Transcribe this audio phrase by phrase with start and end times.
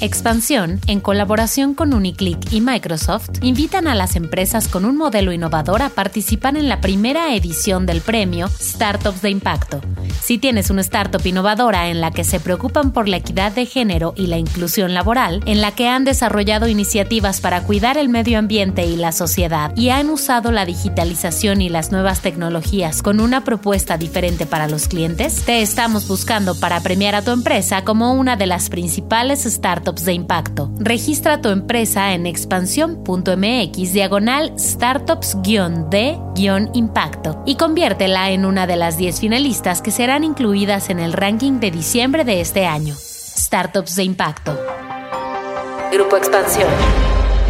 [0.00, 5.80] Expansión, en colaboración con Uniclick y Microsoft, invitan a las empresas con un modelo innovador
[5.80, 9.80] a participar en la primera edición del premio Startups de Impacto.
[10.20, 14.12] Si tienes una startup innovadora en la que se preocupan por la equidad de género
[14.16, 18.84] y la inclusión laboral, en la que han desarrollado iniciativas para cuidar el medio ambiente
[18.84, 23.96] y la sociedad y han usado la digitalización y las nuevas tecnologías con una propuesta
[23.96, 28.46] diferente para los clientes, te estamos buscando para premiar a tu empresa como una de
[28.46, 30.72] las principales startups de impacto.
[30.78, 39.80] Registra tu empresa en expansión.mx diagonal startups-de-impacto y conviértela en una de las 10 finalistas
[39.82, 42.96] que serán incluidas en el ranking de diciembre de este año.
[42.96, 44.58] Startups de impacto.
[45.92, 46.68] Grupo Expansión.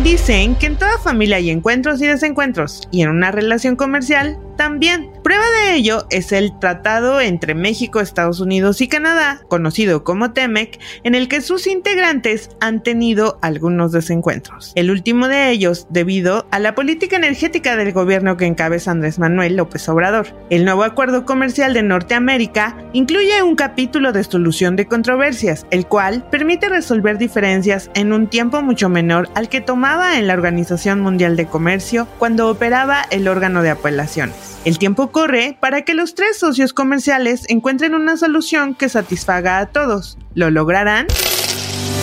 [0.02, 5.10] Dicen que en toda familia hay encuentros y desencuentros, y en una relación comercial también.
[5.22, 10.78] Prueba de ello es el tratado entre México, Estados Unidos y Canadá, conocido como TEMEC,
[11.04, 14.72] en el que sus integrantes han tenido algunos desencuentros.
[14.74, 19.56] El último de ellos debido a la política energética del gobierno que encabeza Andrés Manuel
[19.56, 20.28] López Obrador.
[20.50, 26.28] El nuevo acuerdo comercial de Norteamérica incluye un capítulo de solución de controversias, el cual
[26.30, 31.36] permite resolver diferencias en un tiempo mucho menor al que tomaba en la Organización Mundial
[31.36, 34.45] de Comercio cuando operaba el órgano de apelaciones.
[34.64, 39.66] El tiempo corre para que los tres socios comerciales encuentren una solución que satisfaga a
[39.66, 40.18] todos.
[40.34, 41.06] ¿Lo lograrán?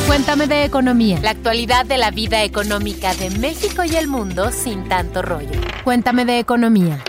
[0.08, 1.19] Cuéntame de economía.
[1.22, 5.59] La actualidad de la vida económica de México y el mundo sin tanto rollo.
[5.83, 7.03] Cuéntame de economía.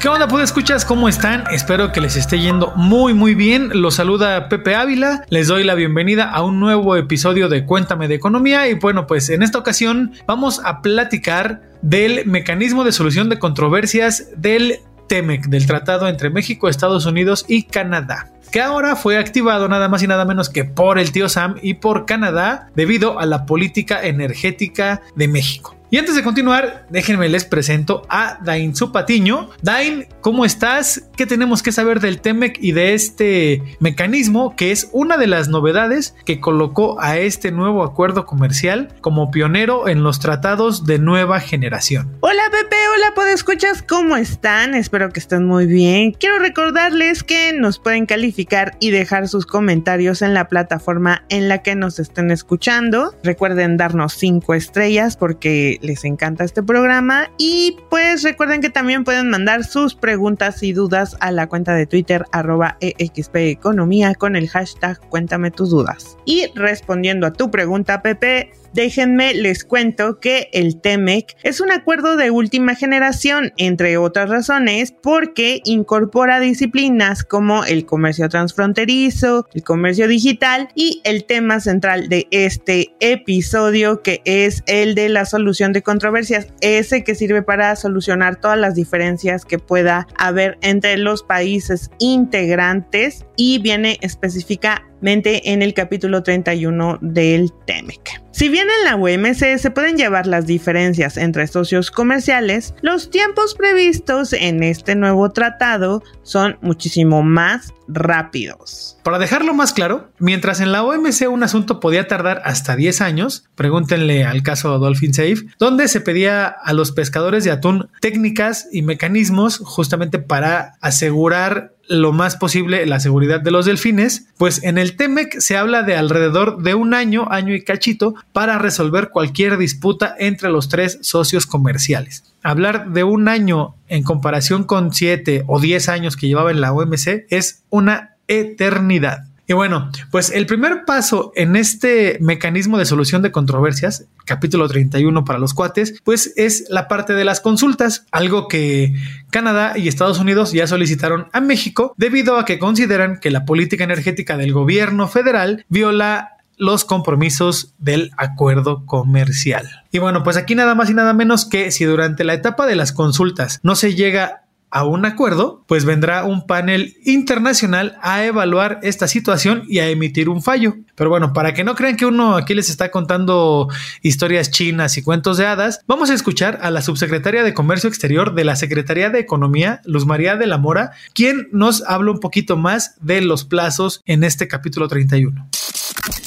[0.00, 0.86] ¿Qué onda, pues escuchas?
[0.86, 1.44] ¿Cómo están?
[1.52, 3.68] Espero que les esté yendo muy muy bien.
[3.82, 5.26] Los saluda Pepe Ávila.
[5.28, 8.66] Les doy la bienvenida a un nuevo episodio de Cuéntame de Economía.
[8.66, 14.28] Y bueno, pues en esta ocasión vamos a platicar del mecanismo de solución de controversias
[14.38, 19.88] del TEMEC, del tratado entre México, Estados Unidos y Canadá que ahora fue activado nada
[19.88, 23.46] más y nada menos que por el tío Sam y por Canadá debido a la
[23.46, 25.79] política energética de México.
[25.92, 29.50] Y antes de continuar, déjenme les presento a Dain Zupatiño.
[29.60, 31.02] Dain, ¿cómo estás?
[31.16, 35.48] ¿Qué tenemos que saber del TEMEC y de este mecanismo que es una de las
[35.48, 41.40] novedades que colocó a este nuevo acuerdo comercial como pionero en los tratados de nueva
[41.40, 42.16] generación?
[42.20, 44.74] Hola Pepe, hola escuchas, ¿cómo están?
[44.74, 46.12] Espero que estén muy bien.
[46.12, 51.62] Quiero recordarles que nos pueden calificar y dejar sus comentarios en la plataforma en la
[51.62, 53.14] que nos estén escuchando.
[53.22, 57.30] Recuerden darnos 5 estrellas porque les encanta este programa.
[57.38, 61.86] Y pues recuerden que también pueden mandar sus preguntas y dudas a la cuenta de
[61.86, 66.16] Twitter arroba EXP Economía con el hashtag Cuéntame tus dudas.
[66.24, 72.16] Y respondiendo a tu pregunta, Pepe, Déjenme les cuento que el TEMEC es un acuerdo
[72.16, 80.06] de última generación, entre otras razones, porque incorpora disciplinas como el comercio transfronterizo, el comercio
[80.06, 85.82] digital y el tema central de este episodio que es el de la solución de
[85.82, 91.90] controversias, ese que sirve para solucionar todas las diferencias que pueda haber entre los países
[91.98, 98.22] integrantes y viene específica en el capítulo 31 del TEMEC.
[98.32, 103.54] Si bien en la UMC se pueden llevar las diferencias entre socios comerciales, los tiempos
[103.54, 108.96] previstos en este nuevo tratado son muchísimo más rápidos.
[109.02, 113.48] Para dejarlo más claro, mientras en la OMC un asunto podía tardar hasta 10 años,
[113.56, 118.82] pregúntenle al caso Dolphin Safe, donde se pedía a los pescadores de atún técnicas y
[118.82, 124.96] mecanismos justamente para asegurar lo más posible la seguridad de los delfines, pues en el
[124.96, 130.14] TEMEC se habla de alrededor de un año, año y cachito, para resolver cualquier disputa
[130.18, 132.24] entre los tres socios comerciales.
[132.42, 136.72] Hablar de un año en comparación con 7 o 10 años que llevaba en la
[136.72, 139.24] OMC es una eternidad.
[139.50, 145.24] Y bueno, pues el primer paso en este mecanismo de solución de controversias, capítulo 31
[145.24, 148.94] para los cuates, pues es la parte de las consultas, algo que
[149.32, 153.82] Canadá y Estados Unidos ya solicitaron a México debido a que consideran que la política
[153.82, 159.68] energética del gobierno federal viola los compromisos del acuerdo comercial.
[159.90, 162.76] Y bueno, pues aquí nada más y nada menos que si durante la etapa de
[162.76, 168.78] las consultas no se llega a un acuerdo, pues vendrá un panel internacional a evaluar
[168.82, 170.76] esta situación y a emitir un fallo.
[170.94, 173.68] Pero bueno, para que no crean que uno aquí les está contando
[174.02, 178.34] historias chinas y cuentos de hadas, vamos a escuchar a la subsecretaria de Comercio Exterior
[178.34, 182.56] de la Secretaría de Economía, Luz María de la Mora, quien nos habla un poquito
[182.56, 185.48] más de los plazos en este capítulo 31.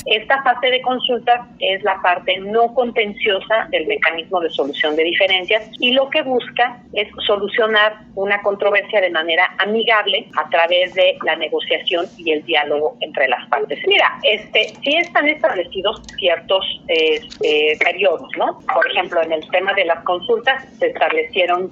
[0.06, 5.69] Esta fase de consultas es la parte no contenciosa del mecanismo de solución de diferencias
[5.80, 11.35] y lo que busca es solucionar una controversia de manera amigable a través de la
[11.35, 13.80] negociación y el diálogo entre las partes.
[13.88, 18.59] Mira, este, sí están establecidos ciertos este, periodos, ¿no?
[18.74, 21.71] Por ejemplo, en el tema de las consultas se establecieron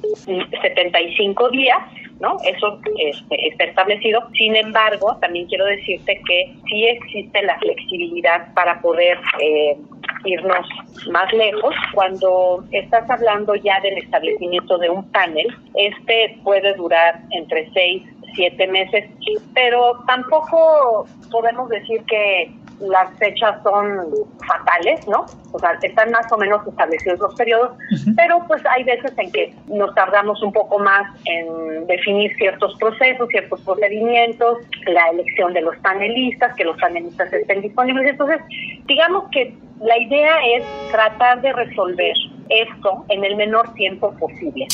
[0.61, 1.77] 75 días
[2.21, 2.37] ¿no?
[2.45, 4.21] Eso este, está establecido.
[4.33, 9.75] Sin embargo, también quiero decirte que sí existe la flexibilidad para poder eh,
[10.25, 10.67] irnos
[11.09, 11.75] más lejos.
[11.93, 18.03] Cuando estás hablando ya del establecimiento de un panel, este puede durar entre seis,
[18.35, 19.09] siete meses,
[19.53, 22.51] pero tampoco podemos decir que
[22.81, 24.07] las fechas son
[24.47, 25.25] fatales, ¿no?
[25.51, 27.77] O sea, están más o menos establecidos los periodos,
[28.15, 33.27] pero pues hay veces en que nos tardamos un poco más en definir ciertos procesos,
[33.29, 38.09] ciertos procedimientos, la elección de los panelistas, que los panelistas estén disponibles.
[38.09, 38.41] Entonces,
[38.85, 42.13] digamos que la idea es tratar de resolver
[42.49, 44.67] esto en el menor tiempo posible.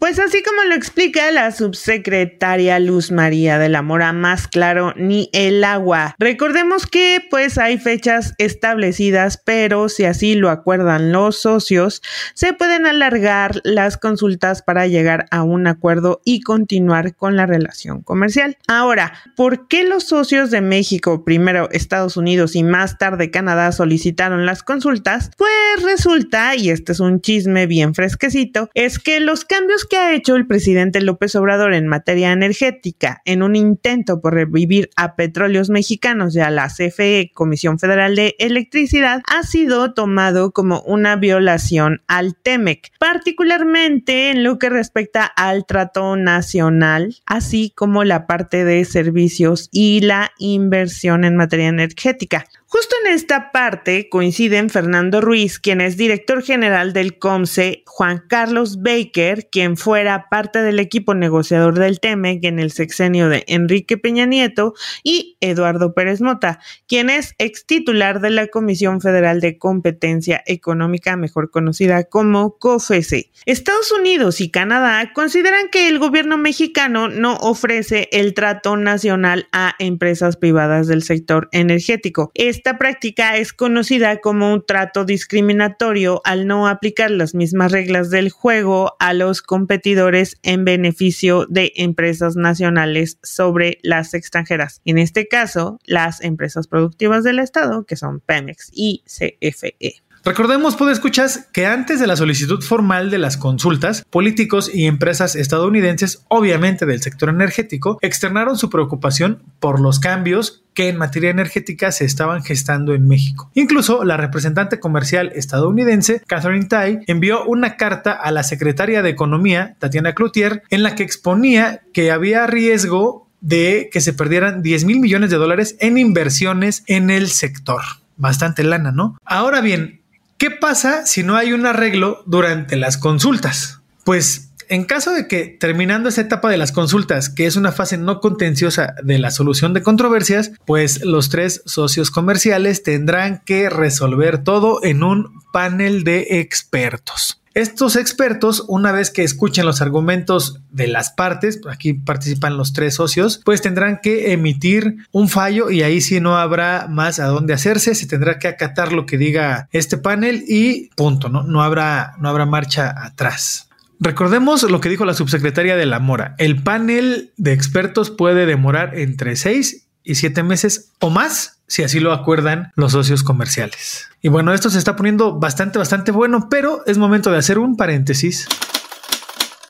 [0.00, 5.28] Pues así como lo explica la subsecretaria Luz María de la Mora, más claro ni
[5.34, 6.14] el agua.
[6.18, 12.00] Recordemos que pues hay fechas establecidas, pero si así lo acuerdan los socios,
[12.32, 18.00] se pueden alargar las consultas para llegar a un acuerdo y continuar con la relación
[18.00, 18.56] comercial.
[18.68, 24.46] Ahora, ¿por qué los socios de México, primero Estados Unidos y más tarde Canadá solicitaron
[24.46, 25.30] las consultas?
[25.36, 30.14] Pues resulta, y este es un chisme bien fresquecito, es que los cambios que ha
[30.14, 35.68] hecho el presidente López Obrador en materia energética en un intento por revivir a petróleos
[35.68, 42.02] mexicanos y a la CFE, Comisión Federal de Electricidad, ha sido tomado como una violación
[42.06, 48.84] al TEMEC, particularmente en lo que respecta al trato nacional, así como la parte de
[48.84, 52.46] servicios y la inversión en materia energética.
[52.72, 58.80] Justo en esta parte coinciden Fernando Ruiz, quien es director general del COMSE, Juan Carlos
[58.80, 64.24] Baker, quien fuera parte del equipo negociador del TEMEC en el sexenio de Enrique Peña
[64.24, 70.40] Nieto, y Eduardo Pérez Mota, quien es ex titular de la Comisión Federal de Competencia
[70.46, 73.32] Económica, mejor conocida como COFESE.
[73.46, 79.74] Estados Unidos y Canadá consideran que el gobierno mexicano no ofrece el trato nacional a
[79.80, 82.30] empresas privadas del sector energético.
[82.60, 88.28] Esta práctica es conocida como un trato discriminatorio al no aplicar las mismas reglas del
[88.28, 94.82] juego a los competidores en beneficio de empresas nacionales sobre las extranjeras.
[94.84, 100.02] En este caso, las empresas productivas del Estado, que son Pemex y CFE.
[100.22, 105.34] Recordemos, puede escuchas, que antes de la solicitud formal de las consultas, políticos y empresas
[105.34, 111.90] estadounidenses, obviamente del sector energético, externaron su preocupación por los cambios que en materia energética
[111.90, 113.50] se estaban gestando en México.
[113.54, 119.76] Incluso la representante comercial estadounidense, Catherine Tai, envió una carta a la secretaria de Economía,
[119.78, 125.00] Tatiana Cloutier, en la que exponía que había riesgo de que se perdieran 10 mil
[125.00, 127.80] millones de dólares en inversiones en el sector.
[128.16, 129.16] Bastante lana, ¿no?
[129.24, 129.99] Ahora bien,
[130.40, 133.80] ¿Qué pasa si no hay un arreglo durante las consultas?
[134.04, 137.98] Pues en caso de que terminando esa etapa de las consultas, que es una fase
[137.98, 144.42] no contenciosa de la solución de controversias, pues los tres socios comerciales tendrán que resolver
[144.42, 147.39] todo en un panel de expertos.
[147.54, 152.94] Estos expertos, una vez que escuchen los argumentos de las partes, aquí participan los tres
[152.94, 157.52] socios, pues tendrán que emitir un fallo y ahí sí no habrá más a dónde
[157.52, 161.42] hacerse, se tendrá que acatar lo que diga este panel y punto, ¿no?
[161.42, 163.68] No habrá, no habrá marcha atrás.
[163.98, 166.36] Recordemos lo que dijo la subsecretaria de la Mora.
[166.38, 172.00] El panel de expertos puede demorar entre seis y siete meses o más si así
[172.00, 174.08] lo acuerdan los socios comerciales.
[174.20, 177.76] Y bueno, esto se está poniendo bastante, bastante bueno, pero es momento de hacer un
[177.76, 178.48] paréntesis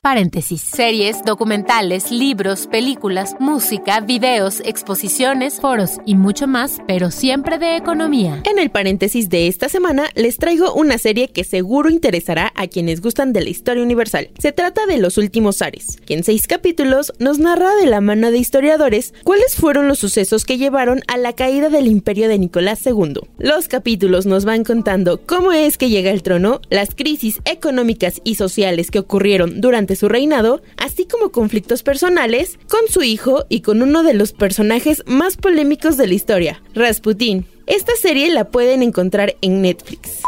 [0.03, 0.63] Paréntesis.
[0.63, 8.41] Series, documentales, libros, películas, música, videos, exposiciones, foros y mucho más, pero siempre de economía.
[8.45, 12.99] En el paréntesis de esta semana les traigo una serie que seguro interesará a quienes
[12.99, 14.31] gustan de la historia universal.
[14.39, 18.31] Se trata de Los Últimos Ares, que en seis capítulos nos narra de la mano
[18.31, 22.83] de historiadores cuáles fueron los sucesos que llevaron a la caída del imperio de Nicolás
[22.87, 23.19] II.
[23.37, 28.33] Los capítulos nos van contando cómo es que llega al trono, las crisis económicas y
[28.33, 33.81] sociales que ocurrieron durante su reinado, así como conflictos personales con su hijo y con
[33.81, 37.45] uno de los personajes más polémicos de la historia, Rasputin.
[37.67, 40.21] Esta serie la pueden encontrar en Netflix.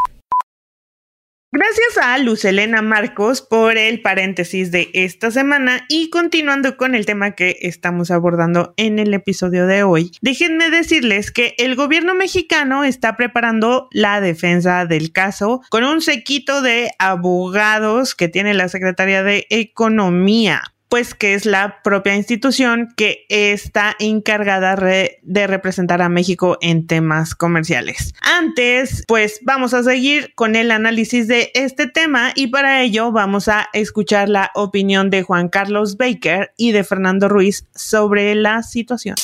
[1.55, 7.05] Gracias a Luz Elena Marcos por el paréntesis de esta semana y continuando con el
[7.05, 12.83] tema que estamos abordando en el episodio de hoy, déjenme decirles que el gobierno mexicano
[12.83, 19.21] está preparando la defensa del caso con un sequito de abogados que tiene la Secretaría
[19.21, 26.59] de Economía pues que es la propia institución que está encargada de representar a México
[26.61, 28.13] en temas comerciales.
[28.21, 33.47] Antes, pues vamos a seguir con el análisis de este tema y para ello vamos
[33.47, 39.15] a escuchar la opinión de Juan Carlos Baker y de Fernando Ruiz sobre la situación.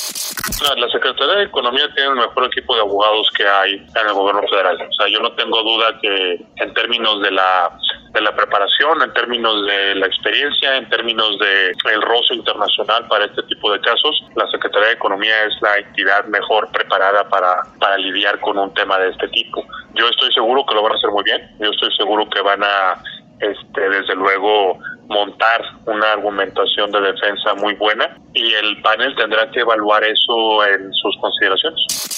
[0.76, 4.42] La Secretaría de Economía tiene el mejor equipo de abogados que hay en el gobierno
[4.48, 4.76] federal.
[4.76, 7.70] O sea, yo no tengo duda que en términos de la
[8.12, 13.26] de la preparación, en términos de la experiencia, en términos de el rostro internacional para
[13.26, 17.96] este tipo de casos, la Secretaría de Economía es la entidad mejor preparada para, para
[17.98, 19.64] lidiar con un tema de este tipo.
[19.94, 22.62] Yo estoy seguro que lo van a hacer muy bien, yo estoy seguro que van
[22.64, 23.00] a,
[23.38, 24.78] este, desde luego,
[25.10, 30.92] montar una argumentación de defensa muy buena y el panel tendrá que evaluar eso en
[30.94, 32.09] sus consideraciones.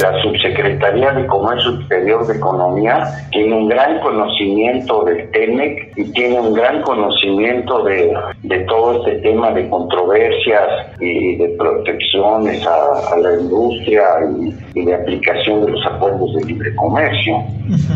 [0.00, 6.38] La Subsecretaría de Comercio Exterior de Economía tiene un gran conocimiento del TEMEC y tiene
[6.38, 8.12] un gran conocimiento de,
[8.44, 10.68] de todo este tema de controversias
[11.00, 14.04] y de protecciones a, la industria
[14.74, 17.42] y, de aplicación de los acuerdos de libre comercio.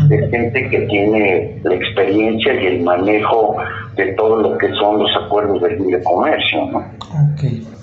[0.09, 3.55] Es gente que tiene la experiencia y el manejo
[3.95, 6.65] de todo lo que son los acuerdos de libre comercio.
[6.65, 6.83] ¿no?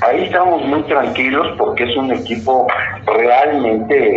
[0.02, 2.66] Ahí estamos muy tranquilos porque es un equipo
[3.06, 4.09] realmente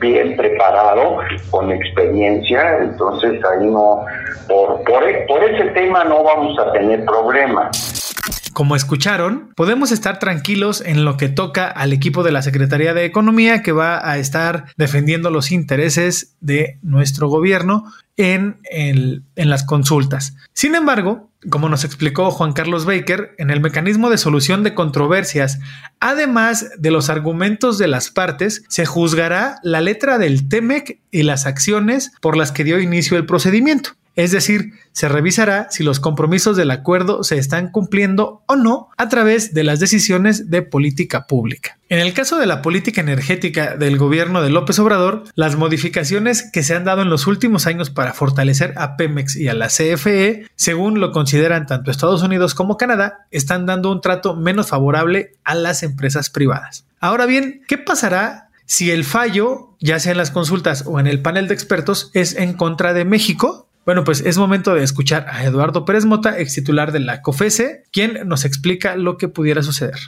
[0.00, 1.18] bien preparado,
[1.50, 4.04] con experiencia, entonces ahí no,
[4.48, 8.12] por, por, e, por ese tema no vamos a tener problemas.
[8.52, 13.04] Como escucharon, podemos estar tranquilos en lo que toca al equipo de la Secretaría de
[13.04, 17.84] Economía que va a estar defendiendo los intereses de nuestro gobierno
[18.16, 20.36] en, en las consultas.
[20.52, 25.60] Sin embargo, como nos explicó Juan Carlos Baker, en el mecanismo de solución de controversias,
[26.00, 31.46] además de los argumentos de las partes, se juzgará la letra del TEMEC y las
[31.46, 33.90] acciones por las que dio inicio el procedimiento.
[34.16, 39.08] Es decir, se revisará si los compromisos del acuerdo se están cumpliendo o no a
[39.08, 41.78] través de las decisiones de política pública.
[41.88, 46.62] En el caso de la política energética del gobierno de López Obrador, las modificaciones que
[46.62, 50.46] se han dado en los últimos años para fortalecer a Pemex y a la CFE,
[50.54, 55.54] según lo consideran tanto Estados Unidos como Canadá, están dando un trato menos favorable a
[55.54, 56.86] las empresas privadas.
[57.00, 61.20] Ahora bien, ¿qué pasará si el fallo, ya sea en las consultas o en el
[61.20, 63.68] panel de expertos, es en contra de México?
[63.84, 67.84] Bueno, pues es momento de escuchar a Eduardo Pérez Mota, ex titular de la COFESE,
[67.92, 69.98] quien nos explica lo que pudiera suceder.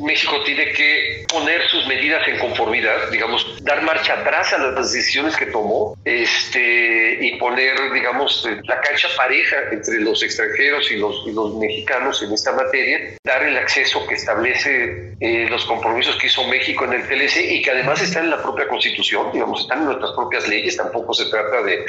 [0.00, 5.36] México tiene que poner sus medidas en conformidad, digamos, dar marcha atrás a las decisiones
[5.36, 11.56] que tomó este, y poner, digamos, la cancha pareja entre los extranjeros y los, los
[11.56, 16.84] mexicanos en esta materia, dar el acceso que establece eh, los compromisos que hizo México
[16.84, 20.12] en el TLC y que además están en la propia Constitución, digamos, están en nuestras
[20.12, 21.84] propias leyes, tampoco se trata de,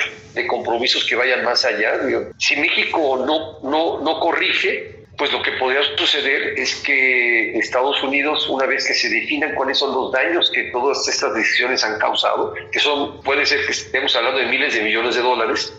[0.47, 1.99] compromisos que vayan más allá.
[2.37, 8.47] Si México no, no, no corrige, pues lo que podría suceder es que Estados Unidos,
[8.49, 12.53] una vez que se definan cuáles son los daños que todas estas decisiones han causado,
[12.71, 15.73] que son, puede ser que estemos hablando de miles de millones de dólares,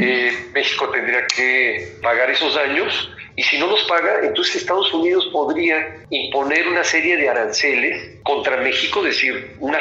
[0.00, 5.28] eh, México tendría que pagar esos daños y si no los paga, entonces Estados Unidos
[5.32, 9.78] podría imponer una serie de aranceles contra México, es decir, una,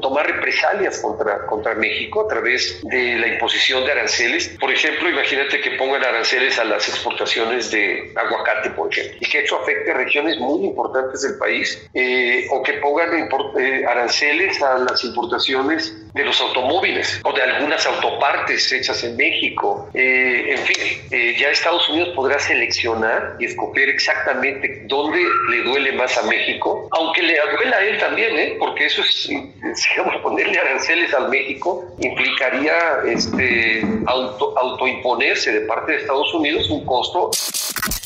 [0.00, 4.56] tomar represalias contra, contra México a través de la imposición de aranceles.
[4.60, 9.40] Por ejemplo, imagínate que pongan aranceles a las exportaciones de aguacate, por ejemplo, y que
[9.40, 13.28] eso afecte a regiones muy importantes del país, eh, o que pongan
[13.58, 19.88] eh, aranceles a las importaciones de los automóviles o de algunas autopartes hechas en México.
[19.94, 22.89] Eh, en fin, ya Estados Unidos podrá seleccionar
[23.38, 25.20] y escoger exactamente dónde
[25.50, 28.56] le duele más a México, aunque le duela a él también, ¿eh?
[28.58, 32.74] porque eso es, digamos, ponerle aranceles al México implicaría
[33.06, 37.30] este, auto, autoimponerse de parte de Estados Unidos un costo.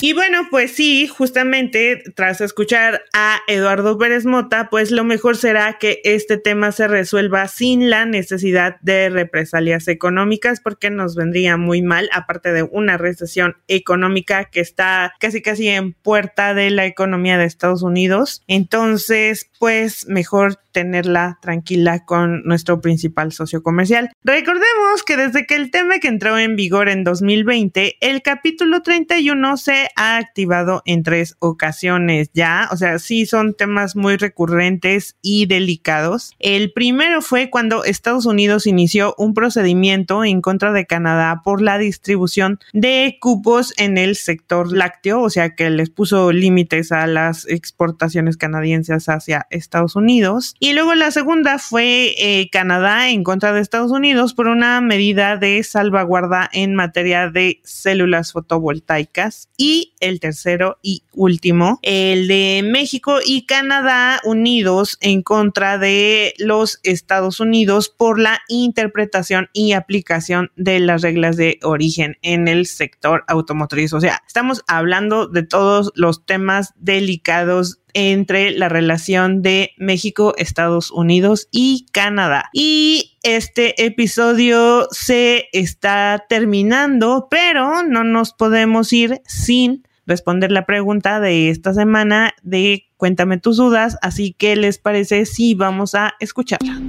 [0.00, 5.78] Y bueno, pues sí, justamente tras escuchar a Eduardo Pérez Mota, pues lo mejor será
[5.78, 11.80] que este tema se resuelva sin la necesidad de represalias económicas, porque nos vendría muy
[11.80, 14.73] mal, aparte de una recesión económica que está
[15.20, 18.42] casi casi en puerta de la economía de Estados Unidos.
[18.46, 24.10] Entonces, pues mejor tenerla tranquila con nuestro principal socio comercial.
[24.24, 29.56] Recordemos que desde que el tema que entró en vigor en 2020, el capítulo 31
[29.56, 35.16] se se ha activado en tres ocasiones ya, o sea, sí son temas muy recurrentes
[35.22, 36.32] y delicados.
[36.38, 41.78] El primero fue cuando Estados Unidos inició un procedimiento en contra de Canadá por la
[41.78, 47.46] distribución de cupos en el sector lácteo, o sea, que les puso límites a las
[47.48, 50.54] exportaciones canadienses hacia Estados Unidos.
[50.58, 55.36] Y luego la segunda fue eh, Canadá en contra de Estados Unidos por una medida
[55.36, 59.48] de salvaguarda en materia de células fotovoltaicas.
[59.56, 66.80] Y el tercero y último, el de México y Canadá unidos en contra de los
[66.82, 73.24] Estados Unidos por la interpretación y aplicación de las reglas de origen en el sector
[73.28, 73.92] automotriz.
[73.92, 80.90] O sea, estamos hablando de todos los temas delicados entre la relación de México, Estados
[80.90, 82.50] Unidos y Canadá.
[82.52, 91.20] Y este episodio se está terminando, pero no nos podemos ir sin responder la pregunta
[91.20, 96.80] de esta semana de Cuéntame tus dudas, así que les parece si vamos a escucharla.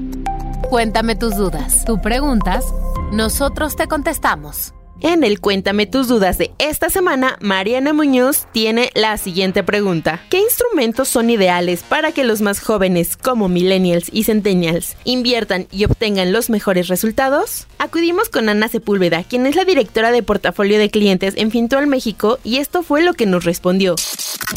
[0.69, 1.83] Cuéntame tus dudas.
[1.85, 2.63] Tú preguntas,
[3.11, 4.73] nosotros te contestamos.
[5.01, 10.21] En el Cuéntame tus dudas de esta semana, Mariana Muñoz tiene la siguiente pregunta.
[10.29, 15.83] ¿Qué instrumentos son ideales para que los más jóvenes, como millennials y centennials, inviertan y
[15.83, 17.67] obtengan los mejores resultados?
[17.77, 22.39] Acudimos con Ana Sepúlveda, quien es la directora de portafolio de clientes en Fintual México,
[22.45, 23.95] y esto fue lo que nos respondió.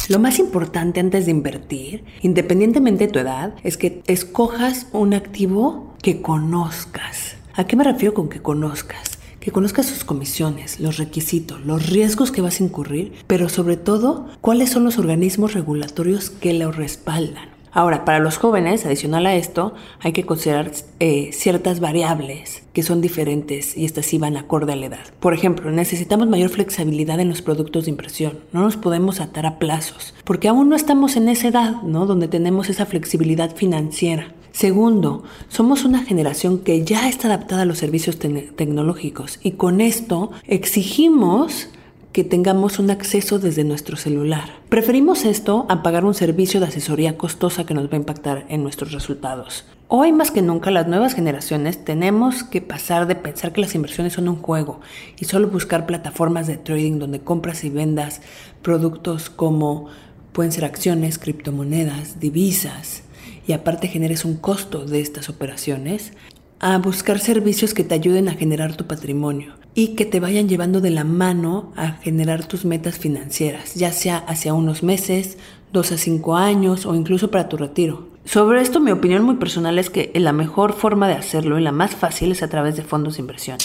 [0.08, 5.96] Lo más importante antes de invertir, independientemente de tu edad, es que escojas un activo
[6.00, 7.34] que conozcas.
[7.54, 9.17] ¿A qué me refiero con que conozcas?
[9.48, 14.26] Que conozcas sus comisiones, los requisitos, los riesgos que vas a incurrir, pero sobre todo
[14.42, 17.48] cuáles son los organismos regulatorios que lo respaldan.
[17.72, 23.00] Ahora, para los jóvenes, adicional a esto, hay que considerar eh, ciertas variables que son
[23.00, 25.06] diferentes y estas sí van acorde a la edad.
[25.18, 28.40] Por ejemplo, necesitamos mayor flexibilidad en los productos de impresión.
[28.52, 32.04] No nos podemos atar a plazos, porque aún no estamos en esa edad, ¿no?
[32.04, 34.34] Donde tenemos esa flexibilidad financiera.
[34.58, 40.32] Segundo, somos una generación que ya está adaptada a los servicios tecnológicos y con esto
[40.48, 41.68] exigimos
[42.10, 44.50] que tengamos un acceso desde nuestro celular.
[44.68, 48.64] Preferimos esto a pagar un servicio de asesoría costosa que nos va a impactar en
[48.64, 49.64] nuestros resultados.
[49.86, 54.14] Hoy más que nunca las nuevas generaciones tenemos que pasar de pensar que las inversiones
[54.14, 54.80] son un juego
[55.20, 58.22] y solo buscar plataformas de trading donde compras y vendas
[58.62, 59.86] productos como
[60.32, 63.04] pueden ser acciones, criptomonedas, divisas,
[63.48, 66.12] y aparte generes un costo de estas operaciones,
[66.60, 70.80] a buscar servicios que te ayuden a generar tu patrimonio y que te vayan llevando
[70.80, 75.38] de la mano a generar tus metas financieras, ya sea hacia unos meses,
[75.72, 78.08] dos a cinco años o incluso para tu retiro.
[78.26, 81.72] Sobre esto mi opinión muy personal es que la mejor forma de hacerlo y la
[81.72, 83.56] más fácil es a través de fondos de inversión.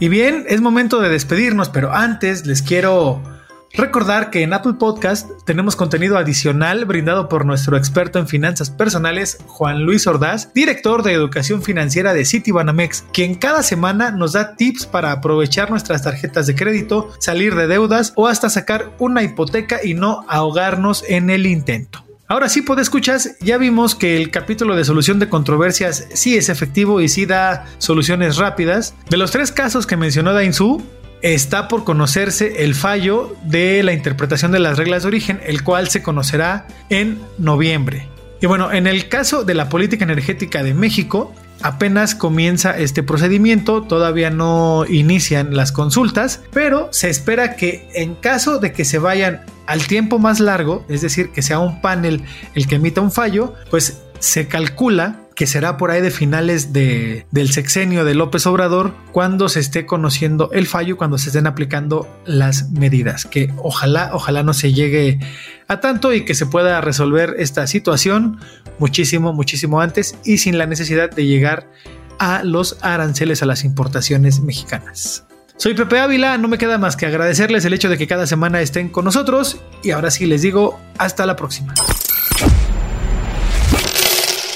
[0.00, 3.20] Y bien, es momento de despedirnos, pero antes les quiero
[3.74, 9.38] Recordar que en Apple Podcast tenemos contenido adicional brindado por nuestro experto en finanzas personales,
[9.46, 14.84] Juan Luis Ordaz, director de educación financiera de Citibanamex, quien cada semana nos da tips
[14.84, 19.94] para aprovechar nuestras tarjetas de crédito, salir de deudas o hasta sacar una hipoteca y
[19.94, 22.04] no ahogarnos en el intento.
[22.28, 26.50] Ahora sí, puede escuchas, ya vimos que el capítulo de solución de controversias sí es
[26.50, 28.94] efectivo y sí da soluciones rápidas.
[29.08, 30.82] De los tres casos que mencionó Dainzú,
[31.22, 35.88] está por conocerse el fallo de la interpretación de las reglas de origen, el cual
[35.88, 38.08] se conocerá en noviembre.
[38.40, 41.32] Y bueno, en el caso de la política energética de México,
[41.62, 48.58] apenas comienza este procedimiento, todavía no inician las consultas, pero se espera que en caso
[48.58, 52.66] de que se vayan al tiempo más largo, es decir, que sea un panel el
[52.66, 57.50] que emita un fallo, pues se calcula que será por ahí de finales de, del
[57.50, 62.70] sexenio de López Obrador cuando se esté conociendo el fallo, cuando se estén aplicando las
[62.70, 65.18] medidas, que ojalá, ojalá no se llegue
[65.66, 68.38] a tanto y que se pueda resolver esta situación
[68.78, 71.68] muchísimo, muchísimo antes y sin la necesidad de llegar
[72.20, 75.24] a los aranceles a las importaciones mexicanas.
[75.56, 78.60] Soy Pepe Ávila, no me queda más que agradecerles el hecho de que cada semana
[78.60, 81.74] estén con nosotros y ahora sí les digo hasta la próxima.